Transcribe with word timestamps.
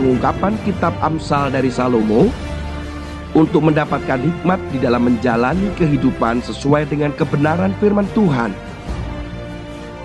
pengungkapan 0.00 0.56
kitab 0.64 0.96
Amsal 1.04 1.52
dari 1.52 1.68
Salomo 1.68 2.32
untuk 3.36 3.68
mendapatkan 3.68 4.16
hikmat 4.16 4.56
di 4.72 4.80
dalam 4.80 5.04
menjalani 5.04 5.68
kehidupan 5.76 6.40
sesuai 6.40 6.88
dengan 6.88 7.12
kebenaran 7.12 7.76
firman 7.76 8.08
Tuhan. 8.16 8.56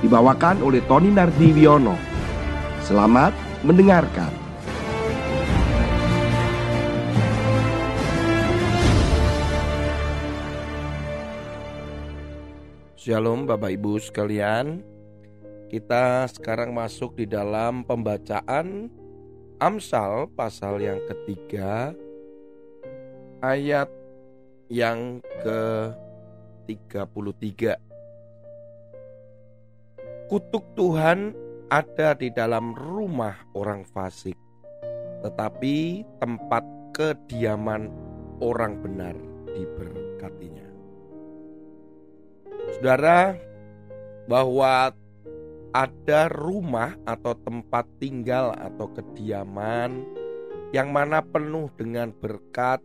Dibawakan 0.04 0.60
oleh 0.60 0.84
Tony 0.84 1.16
Nardiwiono. 1.16 1.96
Selamat 2.84 3.32
mendengarkan. 3.64 4.36
Shalom 13.00 13.48
Bapak 13.48 13.72
Ibu 13.72 14.04
sekalian. 14.04 14.84
Kita 15.72 16.28
sekarang 16.28 16.76
masuk 16.76 17.16
di 17.16 17.26
dalam 17.26 17.88
pembacaan 17.88 18.92
Amsal 19.56 20.28
pasal 20.36 20.84
yang 20.84 21.00
ketiga 21.08 21.96
ayat 23.40 23.88
yang 24.68 25.24
ke-33 25.48 27.80
Kutuk 30.28 30.76
Tuhan 30.76 31.32
ada 31.72 32.20
di 32.20 32.36
dalam 32.36 32.76
rumah 32.76 33.48
orang 33.56 33.88
fasik 33.88 34.36
Tetapi 35.24 36.04
tempat 36.20 36.68
kediaman 36.92 37.88
orang 38.44 38.84
benar 38.84 39.16
diberkatinya. 39.56 40.68
Saudara 42.76 43.40
bahwa 44.28 44.92
ada 45.76 46.32
rumah 46.32 46.96
atau 47.04 47.36
tempat 47.36 47.84
tinggal 48.00 48.56
atau 48.56 48.88
kediaman 48.96 50.08
yang 50.72 50.96
mana 50.96 51.20
penuh 51.20 51.68
dengan 51.76 52.16
berkat 52.16 52.80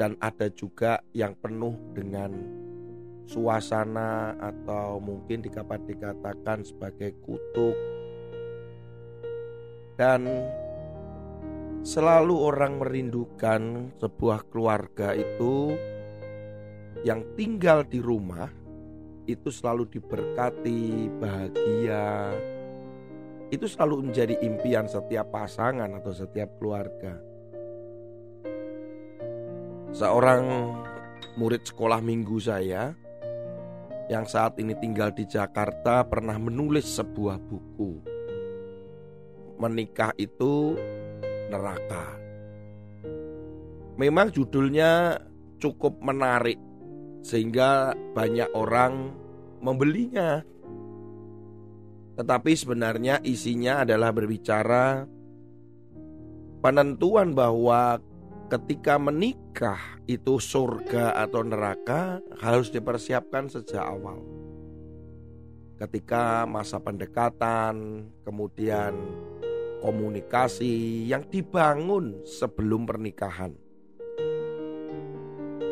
dan 0.00 0.16
ada 0.24 0.48
juga 0.56 1.04
yang 1.12 1.36
penuh 1.36 1.76
dengan 1.92 2.32
suasana 3.28 4.32
atau 4.40 4.96
mungkin 5.04 5.44
dapat 5.44 5.84
dikatakan 5.84 6.64
sebagai 6.64 7.12
kutuk. 7.20 7.76
Dan 10.00 10.24
selalu 11.84 12.40
orang 12.40 12.80
merindukan 12.80 13.92
sebuah 14.00 14.48
keluarga 14.48 15.12
itu 15.12 15.76
yang 17.04 17.20
tinggal 17.36 17.84
di 17.84 18.00
rumah 18.00 18.48
itu 19.26 19.50
selalu 19.50 19.90
diberkati, 19.90 21.10
bahagia. 21.18 22.34
Itu 23.50 23.66
selalu 23.66 24.10
menjadi 24.10 24.34
impian 24.42 24.86
setiap 24.90 25.30
pasangan 25.30 25.90
atau 25.98 26.10
setiap 26.14 26.58
keluarga. 26.58 27.14
Seorang 29.94 30.42
murid 31.38 31.62
sekolah 31.62 32.02
minggu 32.02 32.38
saya 32.42 32.90
yang 34.06 34.26
saat 34.26 34.58
ini 34.62 34.74
tinggal 34.78 35.10
di 35.10 35.26
Jakarta 35.26 36.06
pernah 36.06 36.38
menulis 36.38 36.86
sebuah 36.98 37.38
buku. 37.42 37.92
Menikah 39.58 40.14
itu 40.20 40.78
neraka. 41.50 42.18
Memang 43.96 44.28
judulnya 44.28 45.16
cukup 45.56 45.96
menarik 46.04 46.60
sehingga 47.26 47.90
banyak 48.14 48.54
orang 48.54 49.10
membelinya. 49.58 50.46
Tetapi 52.14 52.52
sebenarnya 52.54 53.18
isinya 53.26 53.82
adalah 53.82 54.14
berbicara 54.14 55.02
penentuan 56.62 57.34
bahwa 57.34 57.98
ketika 58.46 58.94
menikah 58.96 59.98
itu 60.06 60.38
surga 60.38 61.18
atau 61.18 61.42
neraka 61.42 62.22
harus 62.38 62.70
dipersiapkan 62.70 63.50
sejak 63.50 63.82
awal. 63.82 64.22
Ketika 65.76 66.48
masa 66.48 66.80
pendekatan, 66.80 68.06
kemudian 68.24 68.96
komunikasi 69.84 71.04
yang 71.04 71.26
dibangun 71.28 72.24
sebelum 72.24 72.88
pernikahan. 72.88 73.65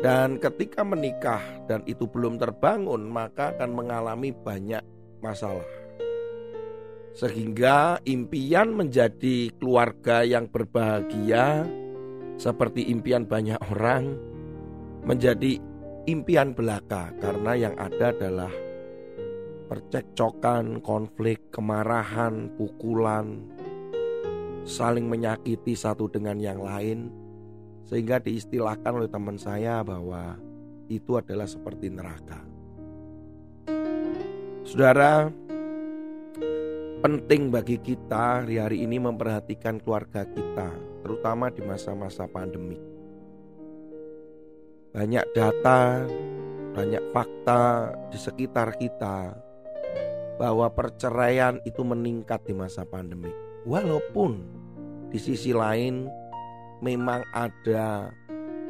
Dan 0.05 0.37
ketika 0.37 0.85
menikah 0.85 1.41
dan 1.65 1.81
itu 1.89 2.05
belum 2.05 2.37
terbangun, 2.37 3.09
maka 3.09 3.57
akan 3.57 3.73
mengalami 3.73 4.29
banyak 4.29 4.85
masalah. 5.17 5.65
Sehingga 7.17 7.97
impian 8.05 8.77
menjadi 8.77 9.49
keluarga 9.57 10.21
yang 10.21 10.45
berbahagia 10.45 11.65
seperti 12.37 12.85
impian 12.93 13.25
banyak 13.25 13.57
orang 13.73 14.13
menjadi 15.09 15.57
impian 16.05 16.53
belaka 16.53 17.09
karena 17.17 17.57
yang 17.57 17.73
ada 17.73 18.13
adalah 18.13 18.53
percekcokan, 19.65 20.85
konflik, 20.85 21.49
kemarahan, 21.49 22.53
pukulan, 22.53 23.41
saling 24.69 25.09
menyakiti 25.09 25.73
satu 25.73 26.05
dengan 26.13 26.37
yang 26.37 26.61
lain 26.61 27.24
sehingga 27.85 28.17
diistilahkan 28.17 28.91
oleh 28.91 29.09
teman 29.09 29.37
saya 29.37 29.85
bahwa 29.85 30.37
itu 30.89 31.17
adalah 31.17 31.45
seperti 31.45 31.89
neraka. 31.93 32.41
Saudara, 34.65 35.29
penting 37.05 37.53
bagi 37.53 37.77
kita 37.77 38.41
hari-hari 38.41 38.81
ini 38.81 38.97
memperhatikan 38.97 39.77
keluarga 39.77 40.25
kita, 40.25 40.73
terutama 41.05 41.53
di 41.53 41.61
masa-masa 41.61 42.25
pandemi. 42.25 42.81
Banyak 44.89 45.25
data, 45.37 46.01
banyak 46.73 47.03
fakta 47.13 47.93
di 48.09 48.17
sekitar 48.17 48.73
kita 48.81 49.37
bahwa 50.41 50.67
perceraian 50.73 51.61
itu 51.63 51.85
meningkat 51.85 52.41
di 52.43 52.57
masa 52.57 52.83
pandemi. 52.83 53.29
Walaupun 53.69 54.41
di 55.13 55.21
sisi 55.21 55.53
lain 55.55 56.09
memang 56.83 57.23
ada 57.31 58.11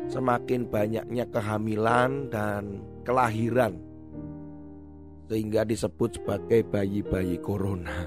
semakin 0.06 0.70
banyaknya 0.70 1.26
kehamilan 1.30 2.30
dan 2.30 2.82
kelahiran 3.02 3.82
sehingga 5.26 5.66
disebut 5.66 6.22
sebagai 6.22 6.62
bayi-bayi 6.70 7.42
corona. 7.42 8.06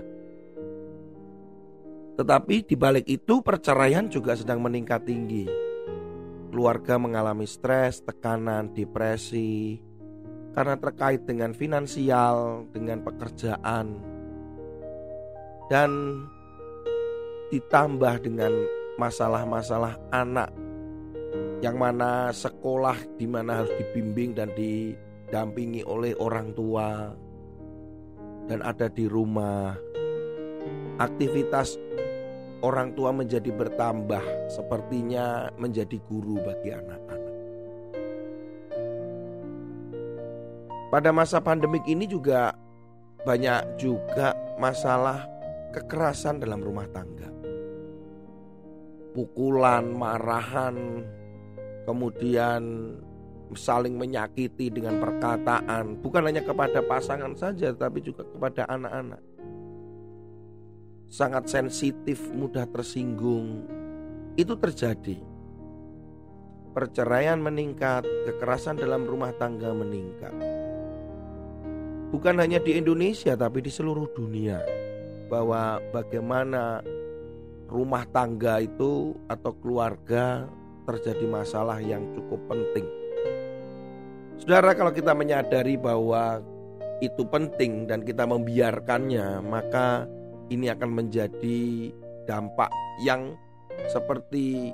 Tetapi 2.19 2.67
di 2.67 2.75
balik 2.75 3.07
itu 3.07 3.43
perceraian 3.43 4.11
juga 4.11 4.35
sedang 4.35 4.63
meningkat 4.63 5.07
tinggi. 5.07 5.47
Keluarga 6.51 6.99
mengalami 6.99 7.47
stres, 7.47 8.03
tekanan, 8.03 8.75
depresi 8.75 9.79
karena 10.57 10.75
terkait 10.75 11.23
dengan 11.23 11.55
finansial, 11.55 12.67
dengan 12.75 13.07
pekerjaan 13.07 13.87
dan 15.71 15.91
ditambah 17.53 18.15
dengan 18.25 18.51
masalah-masalah 18.99 19.95
anak 20.11 20.51
yang 21.63 21.79
mana 21.79 22.35
sekolah 22.35 22.99
di 23.15 23.31
mana 23.31 23.63
harus 23.63 23.71
dibimbing 23.79 24.35
dan 24.35 24.51
didampingi 24.59 25.87
oleh 25.87 26.19
orang 26.19 26.51
tua 26.55 27.15
dan 28.51 28.59
ada 28.67 28.91
di 28.91 29.07
rumah. 29.07 29.79
Aktivitas 30.99 31.79
orang 32.67 32.99
tua 32.99 33.15
menjadi 33.15 33.55
bertambah, 33.55 34.51
sepertinya 34.51 35.47
menjadi 35.55 35.95
guru 36.11 36.43
bagi 36.43 36.75
anak-anak. 36.75 37.35
Pada 40.91 41.11
masa 41.15 41.39
pandemik 41.39 41.87
ini 41.87 42.11
juga 42.11 42.51
banyak 43.23 43.79
juga 43.79 44.35
masalah 44.59 45.23
kekerasan 45.71 46.43
dalam 46.43 46.65
rumah 46.65 46.89
tangga 46.91 47.38
pukulan, 49.13 49.85
marahan, 49.93 51.05
kemudian 51.89 52.95
saling 53.57 53.97
menyakiti 53.97 54.69
dengan 54.69 55.01
perkataan, 55.01 56.05
bukan 56.05 56.29
hanya 56.29 56.45
kepada 56.45 56.85
pasangan 56.85 57.33
saja, 57.33 57.73
tapi 57.73 58.05
juga 58.05 58.29
kepada 58.29 58.69
anak-anak. 58.69 59.23
Sangat 61.09 61.49
sensitif, 61.49 62.21
mudah 62.37 62.69
tersinggung. 62.69 63.65
Itu 64.37 64.61
terjadi. 64.61 65.17
Perceraian 66.77 67.41
meningkat, 67.41 68.05
kekerasan 68.29 68.77
dalam 68.77 69.09
rumah 69.09 69.33
tangga 69.41 69.73
meningkat. 69.73 70.37
Bukan 72.13 72.37
hanya 72.37 72.61
di 72.61 72.77
Indonesia, 72.77 73.33
tapi 73.33 73.65
di 73.65 73.73
seluruh 73.73 74.13
dunia, 74.13 74.61
bahwa 75.33 75.81
bagaimana 75.97 76.85
rumah 77.69 78.09
tangga 78.09 78.65
itu 78.65 79.13
atau 79.29 79.53
keluarga 79.61 80.49
terjadi 80.89 81.29
masalah 81.29 81.79
yang 81.85 82.01
cukup 82.17 82.41
penting. 82.49 82.89
Saudara, 84.41 84.73
kalau 84.73 84.89
kita 84.89 85.13
menyadari 85.13 85.77
bahwa 85.77 86.41
itu 87.05 87.23
penting 87.29 87.85
dan 87.85 88.01
kita 88.03 88.25
membiarkannya, 88.25 89.45
maka 89.45 90.09
ini 90.49 90.73
akan 90.73 90.91
menjadi 91.05 91.93
dampak 92.25 92.73
yang 93.05 93.37
seperti 93.93 94.73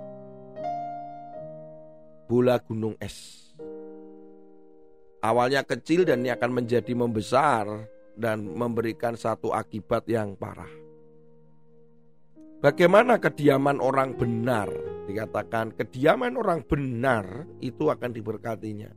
bola 2.30 2.62
gunung 2.62 2.94
es. 3.02 3.50
Awalnya 5.24 5.64
kecil 5.64 6.04
dan 6.04 6.20
ini 6.22 6.30
akan 6.30 6.62
menjadi 6.62 6.92
membesar 6.92 7.64
dan 8.14 8.44
memberikan 8.44 9.16
satu 9.16 9.50
akibat 9.50 10.04
yang 10.06 10.36
parah. 10.36 10.83
Bagaimana 12.60 13.18
kediaman 13.18 13.80
orang 13.82 14.14
benar? 14.14 14.70
Dikatakan 15.04 15.76
kediaman 15.76 16.38
orang 16.38 16.64
benar 16.64 17.44
itu 17.60 17.92
akan 17.92 18.10
diberkatinya. 18.12 18.90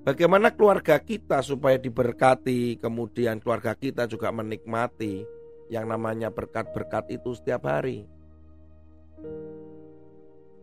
Bagaimana 0.00 0.48
keluarga 0.48 0.96
kita 0.96 1.44
supaya 1.44 1.76
diberkati, 1.76 2.80
kemudian 2.80 3.36
keluarga 3.36 3.76
kita 3.76 4.08
juga 4.08 4.32
menikmati 4.32 5.28
yang 5.68 5.92
namanya 5.92 6.32
berkat-berkat 6.32 7.20
itu 7.20 7.36
setiap 7.36 7.68
hari. 7.68 8.08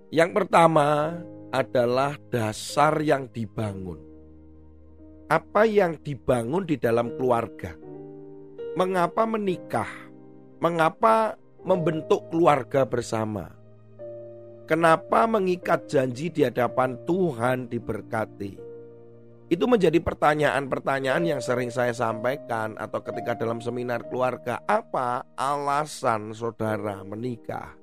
Yang 0.09 0.31
pertama 0.41 1.21
adalah 1.53 2.17
dasar 2.33 2.97
yang 3.03 3.29
dibangun. 3.29 4.01
Apa 5.29 5.67
yang 5.67 5.99
dibangun 6.01 6.65
di 6.65 6.79
dalam 6.79 7.13
keluarga? 7.13 7.75
Mengapa 8.73 9.27
menikah? 9.27 10.06
Mengapa 10.57 11.37
membentuk 11.61 12.33
keluarga 12.33 12.81
bersama? 12.81 13.53
Kenapa 14.65 15.29
mengikat 15.29 15.85
janji 15.85 16.33
di 16.33 16.41
hadapan 16.41 16.97
Tuhan 17.05 17.69
diberkati? 17.69 18.57
Itu 19.53 19.69
menjadi 19.69 20.01
pertanyaan-pertanyaan 20.01 21.29
yang 21.29 21.41
sering 21.45 21.69
saya 21.69 21.93
sampaikan 21.93 22.73
atau 22.73 23.05
ketika 23.05 23.37
dalam 23.37 23.61
seminar 23.61 24.09
keluarga, 24.09 24.57
apa 24.65 25.29
alasan 25.37 26.33
saudara 26.33 27.05
menikah? 27.05 27.77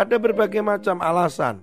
Ada 0.00 0.16
berbagai 0.16 0.64
macam 0.64 0.96
alasan. 1.04 1.60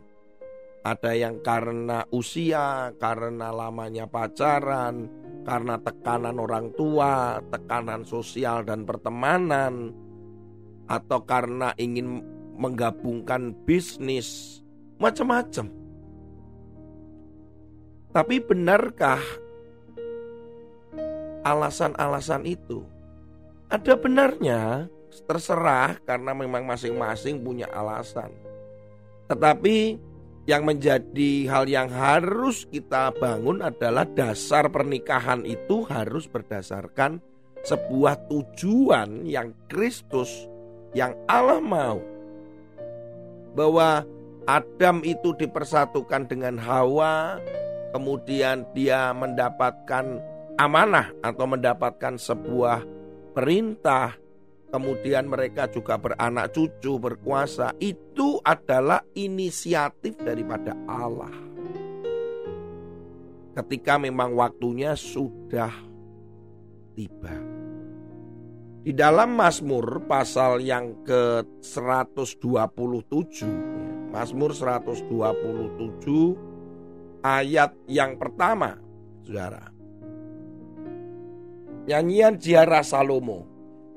Ada 0.86 1.18
yang 1.18 1.42
karena 1.42 2.06
usia, 2.14 2.94
karena 3.02 3.50
lamanya 3.50 4.06
pacaran, 4.06 5.10
karena 5.42 5.82
tekanan 5.82 6.38
orang 6.38 6.70
tua, 6.78 7.42
tekanan 7.50 8.06
sosial 8.06 8.62
dan 8.62 8.88
pertemanan, 8.88 10.03
atau 10.88 11.24
karena 11.24 11.72
ingin 11.80 12.22
menggabungkan 12.58 13.56
bisnis, 13.66 14.62
macam-macam. 15.02 15.70
Tapi 18.14 18.36
benarkah 18.46 19.22
alasan-alasan 21.42 22.46
itu? 22.46 22.86
Ada 23.74 23.98
benarnya, 23.98 24.86
terserah 25.26 25.98
karena 26.06 26.32
memang 26.38 26.62
masing-masing 26.66 27.42
punya 27.42 27.66
alasan. 27.74 28.30
Tetapi 29.26 29.98
yang 30.46 30.68
menjadi 30.68 31.48
hal 31.48 31.66
yang 31.66 31.90
harus 31.90 32.68
kita 32.68 33.16
bangun 33.16 33.64
adalah 33.64 34.04
dasar 34.04 34.68
pernikahan 34.68 35.48
itu 35.48 35.88
harus 35.88 36.28
berdasarkan 36.28 37.24
sebuah 37.64 38.28
tujuan 38.28 39.24
yang 39.24 39.56
Kristus 39.72 40.52
yang 40.94 41.14
Allah 41.26 41.62
mau 41.62 42.02
bahwa 43.54 44.06
Adam 44.50 45.06
itu 45.06 45.34
dipersatukan 45.38 46.26
dengan 46.30 46.58
Hawa 46.58 47.38
kemudian 47.94 48.66
dia 48.74 49.14
mendapatkan 49.14 50.22
amanah 50.58 51.14
atau 51.22 51.46
mendapatkan 51.46 52.18
sebuah 52.18 52.82
perintah 53.34 54.18
kemudian 54.74 55.30
mereka 55.30 55.70
juga 55.70 56.02
beranak 56.02 56.50
cucu, 56.50 56.98
berkuasa, 56.98 57.78
itu 57.78 58.42
adalah 58.42 59.06
inisiatif 59.14 60.18
daripada 60.18 60.74
Allah. 60.90 61.30
Ketika 63.54 64.02
memang 64.02 64.34
waktunya 64.34 64.98
sudah 64.98 65.70
tiba. 66.98 67.53
Di 68.84 68.92
dalam 68.92 69.40
Mazmur 69.40 70.04
pasal 70.12 70.60
yang 70.60 71.08
ke-127, 71.08 73.48
Mazmur 74.12 74.52
127 74.52 77.24
ayat 77.24 77.72
yang 77.88 78.20
pertama, 78.20 78.76
Saudara. 79.24 79.72
Nyanyian 81.88 82.36
Jiara 82.36 82.84
Salomo 82.84 83.54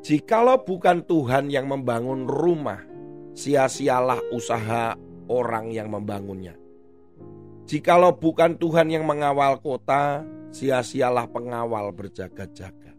Jikalau 0.07 0.63
bukan 0.63 1.03
Tuhan 1.03 1.51
yang 1.51 1.67
membangun 1.67 2.31
rumah, 2.31 2.79
sia-sialah 3.35 4.23
usaha 4.31 4.95
orang 5.27 5.75
yang 5.75 5.91
membangunnya. 5.91 6.55
Jikalau 7.67 8.15
bukan 8.15 8.55
Tuhan 8.55 8.87
yang 8.87 9.03
mengawal 9.03 9.59
kota, 9.59 10.23
sia-sialah 10.55 11.27
pengawal 11.27 11.91
berjaga-jaga. 11.91 12.96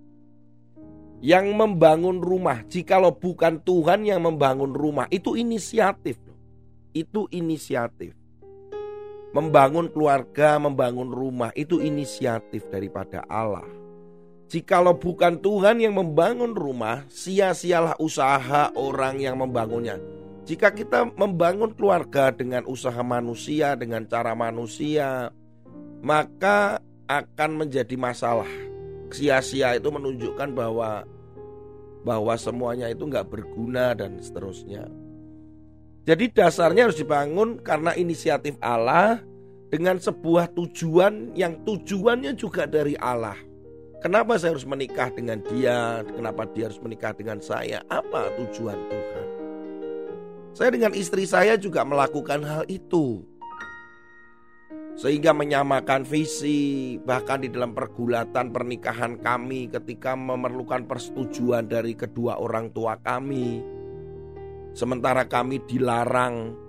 Yang 1.18 1.50
membangun 1.58 2.22
rumah, 2.22 2.62
jikalau 2.70 3.10
bukan 3.10 3.58
Tuhan 3.66 4.06
yang 4.06 4.22
membangun 4.22 4.70
rumah, 4.70 5.10
itu 5.10 5.34
inisiatif. 5.34 6.22
Itu 6.94 7.26
inisiatif. 7.34 8.14
Membangun 9.34 9.90
keluarga, 9.90 10.62
membangun 10.62 11.10
rumah, 11.10 11.50
itu 11.58 11.82
inisiatif 11.82 12.70
daripada 12.70 13.26
Allah. 13.26 13.66
Jikalau 14.48 14.96
bukan 14.96 15.42
Tuhan 15.42 15.84
yang 15.84 15.98
membangun 15.98 16.56
rumah, 16.56 17.04
sia-sialah 17.10 18.00
usaha 18.00 18.72
orang 18.78 19.20
yang 19.20 19.42
membangunnya. 19.42 20.00
Jika 20.48 20.72
kita 20.72 21.12
membangun 21.20 21.76
keluarga 21.76 22.32
dengan 22.32 22.64
usaha 22.64 23.04
manusia, 23.04 23.76
dengan 23.76 24.08
cara 24.08 24.32
manusia, 24.32 25.36
maka 26.00 26.80
akan 27.12 27.68
menjadi 27.68 28.00
masalah. 28.00 28.48
Sia-sia 29.12 29.80
itu 29.80 29.88
menunjukkan 29.88 30.52
bahwa 30.52 31.08
bahwa 32.08 32.34
semuanya 32.40 32.88
itu 32.88 33.04
nggak 33.04 33.28
berguna 33.28 33.92
dan 33.92 34.20
seterusnya. 34.20 34.88
Jadi 36.08 36.32
dasarnya 36.32 36.88
harus 36.88 37.00
dibangun 37.00 37.60
karena 37.60 37.92
inisiatif 38.00 38.56
Allah 38.64 39.20
dengan 39.68 40.00
sebuah 40.00 40.56
tujuan 40.56 41.36
yang 41.36 41.60
tujuannya 41.68 42.32
juga 42.40 42.64
dari 42.64 42.96
Allah. 42.96 43.36
Kenapa 44.00 44.40
saya 44.40 44.56
harus 44.56 44.64
menikah 44.64 45.12
dengan 45.12 45.44
dia? 45.52 46.06
Kenapa 46.16 46.48
dia 46.56 46.72
harus 46.72 46.80
menikah 46.80 47.12
dengan 47.12 47.44
saya? 47.44 47.84
Apa 47.92 48.32
tujuan 48.40 48.78
Tuhan? 48.88 49.28
Saya 50.56 50.70
dengan 50.72 50.94
istri 50.96 51.28
saya 51.28 51.60
juga 51.60 51.84
melakukan 51.84 52.40
hal 52.46 52.64
itu. 52.72 53.26
Sehingga 54.98 55.30
menyamakan 55.30 56.02
visi 56.02 56.98
bahkan 56.98 57.46
di 57.46 57.54
dalam 57.54 57.78
pergulatan 57.78 58.50
pernikahan 58.50 59.22
kami 59.22 59.70
ketika 59.70 60.18
memerlukan 60.18 60.90
persetujuan 60.90 61.70
dari 61.70 61.94
kedua 61.94 62.42
orang 62.42 62.74
tua 62.74 62.98
kami. 62.98 63.62
Sementara 64.74 65.30
kami 65.30 65.62
dilarang 65.70 66.66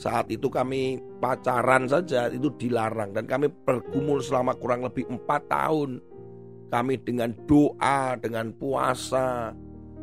saat 0.00 0.32
itu 0.32 0.48
kami 0.48 0.96
pacaran 1.20 1.84
saja 1.84 2.32
itu 2.32 2.48
dilarang 2.56 3.12
dan 3.12 3.28
kami 3.28 3.52
bergumul 3.52 4.24
selama 4.24 4.56
kurang 4.56 4.88
lebih 4.88 5.04
empat 5.12 5.46
tahun 5.52 6.00
kami 6.72 7.04
dengan 7.04 7.36
doa, 7.44 8.16
dengan 8.16 8.48
puasa, 8.56 9.52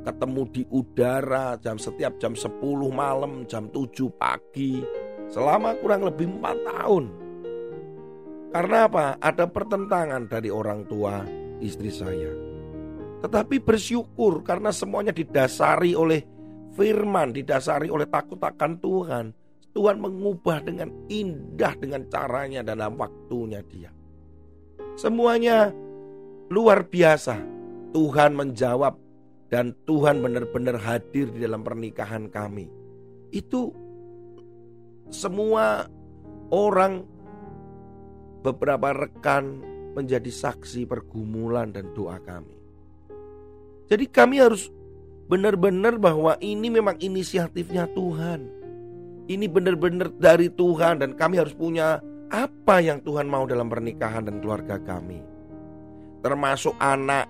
ketemu 0.06 0.42
di 0.54 0.64
udara 0.70 1.58
jam 1.58 1.82
setiap 1.82 2.22
jam 2.22 2.38
10 2.38 2.62
malam, 2.94 3.42
jam 3.50 3.74
7 3.74 4.06
pagi, 4.14 4.86
selama 5.34 5.74
kurang 5.82 6.06
lebih 6.06 6.30
4 6.30 6.70
tahun. 6.70 7.29
Karena 8.50 8.90
apa? 8.90 9.06
Ada 9.22 9.46
pertentangan 9.46 10.26
dari 10.26 10.50
orang 10.50 10.90
tua 10.90 11.22
istri 11.62 11.94
saya. 11.94 12.34
Tetapi 13.22 13.62
bersyukur 13.62 14.42
karena 14.42 14.74
semuanya 14.74 15.14
didasari 15.14 15.94
oleh 15.94 16.24
firman, 16.74 17.36
didasari 17.36 17.94
oleh 17.94 18.10
takut 18.10 18.42
akan 18.42 18.82
Tuhan. 18.82 19.26
Tuhan 19.70 20.02
mengubah 20.02 20.66
dengan 20.66 20.90
indah 21.14 21.78
dengan 21.78 22.10
caranya 22.10 22.66
dalam 22.66 22.98
waktunya 22.98 23.62
dia. 23.70 23.94
Semuanya 24.98 25.70
luar 26.50 26.90
biasa. 26.90 27.38
Tuhan 27.94 28.34
menjawab 28.34 28.98
dan 29.50 29.78
Tuhan 29.86 30.26
benar-benar 30.26 30.78
hadir 30.82 31.30
di 31.30 31.42
dalam 31.42 31.62
pernikahan 31.62 32.30
kami. 32.34 32.70
Itu 33.30 33.74
semua 35.14 35.86
orang 36.50 37.06
beberapa 38.42 38.96
rekan 38.96 39.62
menjadi 39.94 40.30
saksi 40.30 40.86
pergumulan 40.86 41.74
dan 41.76 41.92
doa 41.98 42.22
kami. 42.22 42.56
Jadi 43.90 44.06
kami 44.06 44.40
harus 44.40 44.70
benar-benar 45.28 45.98
bahwa 45.98 46.38
ini 46.42 46.70
memang 46.70 46.98
inisiatifnya 47.02 47.90
Tuhan. 47.94 48.48
Ini 49.30 49.46
benar-benar 49.46 50.10
dari 50.18 50.50
Tuhan 50.50 51.02
dan 51.06 51.14
kami 51.14 51.38
harus 51.38 51.54
punya 51.54 52.02
apa 52.30 52.82
yang 52.82 53.02
Tuhan 53.02 53.26
mau 53.30 53.46
dalam 53.46 53.70
pernikahan 53.70 54.26
dan 54.26 54.42
keluarga 54.42 54.78
kami 54.82 55.40
termasuk 56.22 56.76
anak 56.80 57.28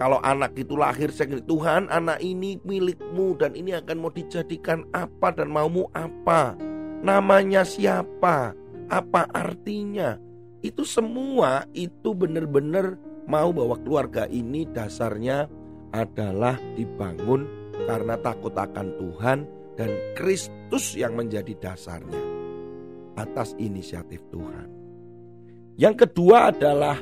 Kalau 0.00 0.18
anak 0.24 0.58
itu 0.58 0.74
lahir 0.74 1.14
saya 1.14 1.38
Tuhan 1.46 1.86
anak 1.86 2.18
ini 2.18 2.58
milikmu 2.66 3.38
dan 3.38 3.54
ini 3.54 3.76
akan 3.76 4.02
mau 4.02 4.10
dijadikan 4.10 4.82
apa 4.90 5.30
dan 5.30 5.46
maumu 5.46 5.86
apa. 5.94 6.58
Namanya 7.06 7.62
siapa? 7.62 8.50
Apa 8.92 9.24
artinya? 9.32 10.20
Itu 10.60 10.84
semua 10.84 11.64
itu 11.72 12.12
benar-benar 12.12 13.00
mau 13.24 13.48
bahwa 13.50 13.80
keluarga 13.80 14.28
ini 14.28 14.68
dasarnya 14.68 15.48
adalah 15.96 16.60
dibangun 16.76 17.48
karena 17.88 18.20
takut 18.20 18.52
akan 18.52 18.92
Tuhan 19.00 19.48
dan 19.80 19.90
Kristus 20.12 20.92
yang 20.92 21.16
menjadi 21.16 21.56
dasarnya 21.56 22.20
atas 23.16 23.56
inisiatif 23.56 24.20
Tuhan. 24.28 24.68
Yang 25.80 26.06
kedua 26.06 26.52
adalah 26.52 27.00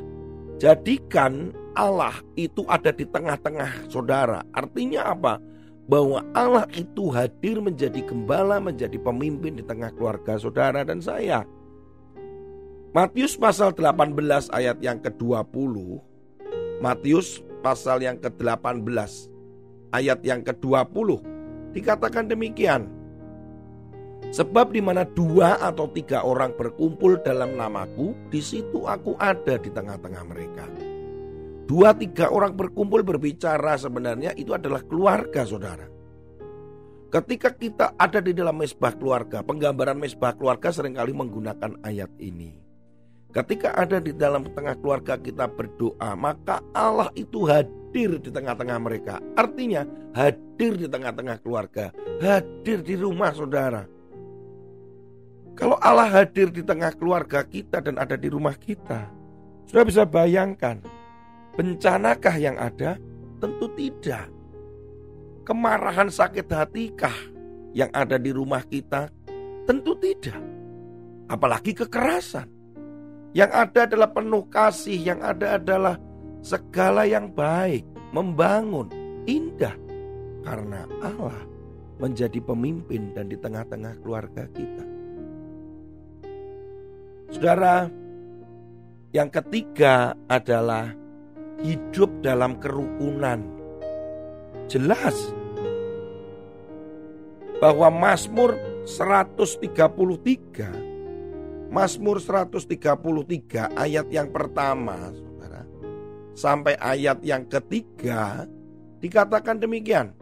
jadikan 0.63 1.51
Allah 1.75 2.15
itu 2.39 2.63
ada 2.71 2.95
di 2.95 3.03
tengah-tengah 3.03 3.91
saudara. 3.91 4.47
Artinya 4.55 5.11
apa? 5.11 5.43
Bahwa 5.91 6.23
Allah 6.39 6.71
itu 6.79 7.11
hadir 7.11 7.59
menjadi 7.59 7.99
gembala, 8.07 8.63
menjadi 8.63 8.95
pemimpin 9.03 9.59
di 9.59 9.65
tengah 9.67 9.91
keluarga 9.99 10.39
saudara 10.39 10.87
dan 10.87 11.03
saya. 11.03 11.43
Matius 12.91 13.39
pasal 13.39 13.71
18 13.71 14.19
ayat 14.51 14.83
yang 14.83 14.99
ke-20. 14.99 15.75
Matius 16.83 17.39
pasal 17.63 18.03
yang 18.03 18.19
ke-18 18.19 18.83
ayat 19.95 20.19
yang 20.27 20.43
ke-20 20.43 21.23
dikatakan 21.71 22.27
demikian. 22.27 22.91
Sebab 24.35 24.75
di 24.75 24.83
mana 24.83 25.07
dua 25.07 25.63
atau 25.63 25.87
tiga 25.87 26.27
orang 26.27 26.51
berkumpul 26.59 27.23
dalam 27.23 27.55
namaku, 27.55 28.11
di 28.27 28.43
situ 28.43 28.83
aku 28.83 29.15
ada 29.23 29.55
di 29.55 29.71
tengah-tengah 29.71 30.25
mereka. 30.27 30.67
Dua 31.71 31.95
tiga 31.95 32.35
orang 32.35 32.59
berkumpul 32.59 33.07
berbicara 33.07 33.79
sebenarnya 33.79 34.35
itu 34.35 34.51
adalah 34.51 34.83
keluarga 34.83 35.47
saudara. 35.47 35.87
Ketika 37.07 37.55
kita 37.55 37.95
ada 37.95 38.19
di 38.19 38.35
dalam 38.35 38.59
mesbah 38.59 38.99
keluarga, 38.99 39.47
penggambaran 39.47 39.95
mesbah 39.95 40.35
keluarga 40.35 40.75
sering 40.75 40.99
kali 40.99 41.15
menggunakan 41.15 41.79
ayat 41.87 42.11
ini. 42.19 42.70
Ketika 43.31 43.79
ada 43.79 44.03
di 44.03 44.11
dalam 44.11 44.43
tengah 44.51 44.75
keluarga 44.79 45.15
kita 45.15 45.47
berdoa, 45.47 46.19
maka 46.19 46.59
Allah 46.75 47.15
itu 47.15 47.47
hadir 47.47 48.19
di 48.19 48.31
tengah-tengah 48.31 48.79
mereka. 48.83 49.23
Artinya 49.39 49.87
hadir 50.15 50.75
di 50.75 50.91
tengah-tengah 50.91 51.39
keluarga, 51.39 51.95
hadir 52.19 52.83
di 52.83 52.99
rumah 52.99 53.31
saudara 53.31 53.87
kalau 55.61 55.77
Allah 55.77 56.09
hadir 56.09 56.49
di 56.49 56.65
tengah 56.65 56.89
keluarga 56.97 57.45
kita 57.45 57.85
dan 57.85 58.01
ada 58.01 58.17
di 58.17 58.33
rumah 58.33 58.57
kita, 58.57 59.13
sudah 59.69 59.85
bisa 59.85 60.09
bayangkan, 60.09 60.81
bencanakah 61.53 62.37
yang 62.41 62.57
ada? 62.57 62.97
Tentu 63.37 63.69
tidak. 63.77 64.33
Kemarahan 65.45 66.09
sakit 66.09 66.49
hatikah 66.49 67.13
yang 67.77 67.93
ada 67.93 68.17
di 68.17 68.33
rumah 68.33 68.65
kita? 68.65 69.13
Tentu 69.69 69.93
tidak. 70.01 70.41
Apalagi 71.29 71.77
kekerasan. 71.77 72.49
Yang 73.31 73.51
ada 73.55 73.87
adalah 73.87 74.11
penuh 74.11 74.43
kasih, 74.51 74.99
yang 74.99 75.23
ada 75.23 75.55
adalah 75.55 75.95
segala 76.43 77.07
yang 77.07 77.31
baik, 77.31 77.87
membangun, 78.11 78.91
indah. 79.31 79.79
Karena 80.43 80.83
Allah 80.99 81.39
menjadi 82.01 82.41
pemimpin 82.43 83.15
dan 83.15 83.31
di 83.31 83.39
tengah-tengah 83.39 84.03
keluarga 84.03 84.51
kita. 84.51 84.85
Saudara, 87.31 87.87
yang 89.15 89.31
ketiga 89.31 90.19
adalah 90.27 90.91
hidup 91.63 92.11
dalam 92.25 92.59
kerukunan. 92.59 93.39
Jelas 94.67 95.15
bahwa 97.61 97.93
Mazmur 97.93 98.57
133 98.89 100.90
Mazmur 101.71 102.19
133 102.19 103.79
ayat 103.79 104.07
yang 104.11 104.35
pertama 104.35 105.15
Saudara 105.15 105.63
sampai 106.35 106.75
ayat 106.83 107.23
yang 107.23 107.47
ketiga 107.47 108.47
dikatakan 108.99 109.63
demikian. 109.63 110.13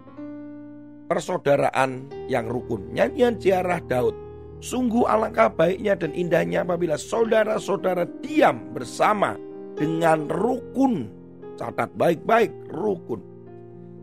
Persaudaraan 1.09 2.13
yang 2.29 2.53
rukun. 2.53 2.93
Nyanyian 2.93 3.41
ziarah 3.41 3.81
Daud 3.81 4.29
Sungguh 4.59 5.07
alangkah 5.07 5.47
baiknya 5.55 5.95
dan 5.95 6.11
indahnya 6.19 6.67
apabila 6.67 6.99
saudara-saudara 6.99 8.11
diam 8.19 8.75
bersama 8.75 9.39
dengan 9.79 10.27
rukun. 10.27 11.07
Catat 11.55 11.95
baik-baik 11.95 12.51
rukun. 12.71 13.23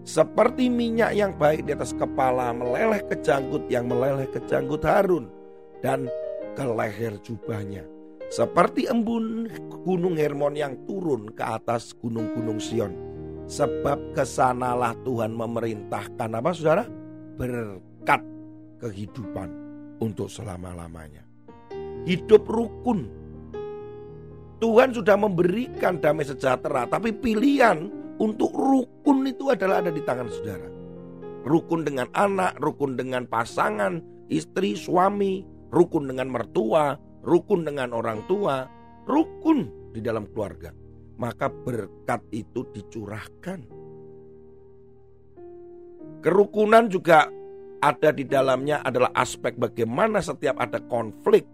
Seperti 0.08 0.72
minyak 0.72 1.12
yang 1.12 1.36
baik 1.36 1.68
di 1.68 1.76
atas 1.76 1.92
kepala 1.92 2.56
meleleh 2.56 3.04
ke 3.04 3.20
janggut 3.20 3.68
yang 3.68 3.92
meleleh 3.92 4.30
ke 4.32 4.40
janggut 4.48 4.80
Harun 4.86 5.28
dan 5.84 6.08
ke 6.56 6.64
leher 6.64 7.20
jubahnya. 7.20 7.84
Seperti 8.32 8.90
embun 8.90 9.46
gunung 9.86 10.18
Hermon 10.18 10.58
yang 10.58 10.74
turun 10.90 11.30
ke 11.30 11.44
atas 11.46 11.94
gunung-gunung 11.94 12.58
Sion. 12.58 12.96
Sebab 13.46 14.18
ke 14.18 14.26
sanalah 14.26 14.98
Tuhan 15.06 15.30
memerintahkan 15.38 16.30
apa 16.34 16.50
saudara? 16.50 16.90
Berkat 17.38 18.26
kehidupan 18.82 19.50
untuk 20.02 20.26
selama-lamanya. 20.26 21.22
Hidup 22.10 22.50
rukun. 22.50 23.06
Tuhan 24.58 24.98
sudah 24.98 25.14
memberikan 25.20 26.02
damai 26.02 26.26
sejahtera, 26.26 26.90
tapi 26.90 27.14
pilihan 27.14 27.92
untuk 28.18 28.56
rukun 28.56 29.28
itu 29.30 29.54
adalah 29.54 29.86
ada 29.86 29.94
di 29.94 30.02
tangan 30.02 30.32
saudara. 30.32 30.70
Rukun 31.46 31.86
dengan 31.86 32.10
anak, 32.18 32.58
rukun 32.58 32.98
dengan 32.98 33.30
pasangan, 33.30 34.02
istri, 34.34 34.74
suami, 34.74 35.46
rukun 35.76 36.08
dengan 36.08 36.32
mertua, 36.32 36.96
rukun 37.28 37.68
dengan 37.68 37.92
orang 37.92 38.24
tua, 38.32 38.64
rukun 39.04 39.92
di 39.92 40.00
dalam 40.00 40.24
keluarga. 40.32 40.72
Maka 41.20 41.52
berkat 41.52 42.24
itu 42.32 42.64
dicurahkan. 42.72 43.60
Kerukunan 46.24 46.88
juga 46.88 47.28
ada 47.84 48.10
di 48.16 48.24
dalamnya 48.24 48.82
adalah 48.82 49.12
aspek 49.14 49.60
bagaimana 49.60 50.24
setiap 50.24 50.58
ada 50.58 50.80
konflik 50.88 51.46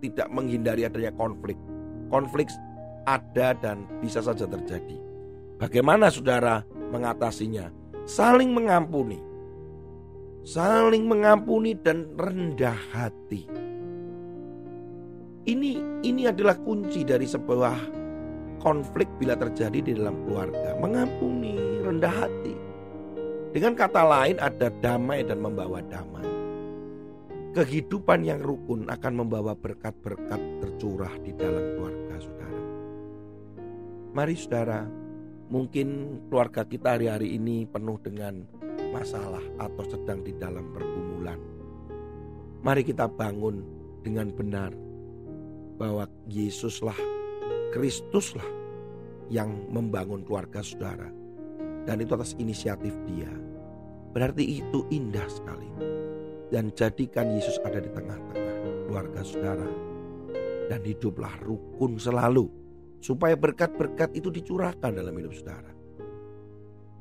tidak 0.00 0.28
menghindari 0.30 0.86
adanya 0.86 1.12
konflik. 1.16 1.58
Konflik 2.08 2.48
ada 3.04 3.52
dan 3.58 3.84
bisa 4.00 4.24
saja 4.24 4.48
terjadi. 4.48 4.96
Bagaimana 5.60 6.08
saudara 6.08 6.64
mengatasinya? 6.92 7.68
Saling 8.04 8.52
mengampuni. 8.52 9.33
Saling 10.44 11.08
mengampuni 11.08 11.72
dan 11.72 12.04
rendah 12.20 12.76
hati. 12.92 13.48
Ini 15.48 16.04
ini 16.04 16.22
adalah 16.28 16.60
kunci 16.60 17.00
dari 17.00 17.24
sebuah 17.24 17.72
konflik 18.60 19.08
bila 19.16 19.40
terjadi 19.40 19.80
di 19.80 19.92
dalam 19.96 20.20
keluarga. 20.28 20.76
Mengampuni, 20.76 21.80
rendah 21.80 22.12
hati. 22.12 22.52
Dengan 23.56 23.72
kata 23.72 24.04
lain 24.04 24.36
ada 24.36 24.68
damai 24.84 25.24
dan 25.24 25.40
membawa 25.40 25.80
damai. 25.80 26.28
Kehidupan 27.56 28.28
yang 28.28 28.44
rukun 28.44 28.84
akan 28.92 29.12
membawa 29.24 29.56
berkat-berkat 29.56 30.60
tercurah 30.60 31.14
di 31.24 31.32
dalam 31.32 31.72
keluarga 31.72 32.20
saudara. 32.20 32.62
Mari 34.12 34.34
saudara, 34.36 34.84
mungkin 35.48 36.20
keluarga 36.28 36.68
kita 36.68 37.00
hari-hari 37.00 37.32
ini 37.32 37.64
penuh 37.64 37.96
dengan 38.04 38.44
masalah 38.94 39.42
atau 39.58 39.82
sedang 39.90 40.22
di 40.22 40.30
dalam 40.38 40.70
pergumulan. 40.70 41.42
Mari 42.62 42.86
kita 42.86 43.10
bangun 43.10 43.66
dengan 44.06 44.30
benar 44.30 44.70
bahwa 45.74 46.06
Yesuslah, 46.30 46.96
Kristuslah 47.74 48.46
yang 49.26 49.66
membangun 49.74 50.22
keluarga 50.22 50.62
saudara 50.62 51.10
dan 51.84 52.00
itu 52.00 52.14
atas 52.14 52.32
inisiatif 52.38 52.94
dia. 53.04 53.28
Berarti 54.14 54.62
itu 54.62 54.86
indah 54.94 55.26
sekali. 55.26 55.66
Dan 56.48 56.70
jadikan 56.70 57.34
Yesus 57.34 57.58
ada 57.66 57.82
di 57.82 57.90
tengah-tengah 57.90 58.56
keluarga 58.86 59.20
saudara. 59.26 59.66
Dan 60.70 60.80
hiduplah 60.86 61.34
rukun 61.42 61.98
selalu. 61.98 62.46
Supaya 63.02 63.34
berkat-berkat 63.34 64.16
itu 64.16 64.30
dicurahkan 64.30 64.94
dalam 64.94 65.12
hidup 65.18 65.34
saudara. 65.34 65.73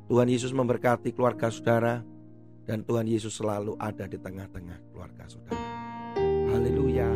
Tuhan 0.08 0.28
Yesus 0.28 0.52
memberkati 0.52 1.16
keluarga 1.16 1.48
saudara. 1.48 2.04
Dan 2.64 2.88
Tuhan 2.88 3.04
Yesus 3.04 3.36
selalu 3.36 3.76
ada 3.76 4.08
di 4.08 4.16
tengah-tengah 4.16 4.96
keluarga 4.96 5.28
saudara. 5.28 5.60
Haleluya. 6.48 7.12